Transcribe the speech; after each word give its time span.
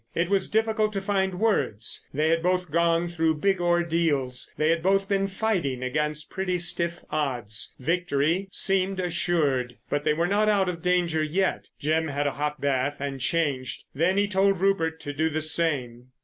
It 0.15 0.29
was 0.31 0.49
difficult 0.49 0.93
to 0.93 0.99
find 1.01 1.39
words. 1.39 2.07
They 2.11 2.29
had 2.29 2.41
both 2.41 2.71
gone 2.71 3.07
through 3.07 3.35
big 3.35 3.61
ordeals. 3.61 4.51
They 4.57 4.69
had 4.69 4.81
both 4.81 5.07
been 5.07 5.27
fighting 5.27 5.83
against 5.83 6.31
pretty 6.31 6.57
stiff 6.57 7.03
odds. 7.11 7.75
Victory 7.77 8.47
seemed 8.51 8.99
assured. 8.99 9.77
But 9.91 10.03
they 10.03 10.15
were 10.15 10.25
not 10.25 10.49
out 10.49 10.67
of 10.69 10.81
danger 10.81 11.21
yet. 11.21 11.67
Jim 11.79 12.07
had 12.07 12.25
a 12.25 12.31
hot 12.31 12.59
bath 12.59 12.99
and 12.99 13.21
changed, 13.21 13.83
then 13.93 14.17
he 14.17 14.27
told 14.27 14.59
Rupert 14.59 14.99
to 15.01 15.13
do 15.13 15.29
the 15.29 15.39
same. 15.39 16.07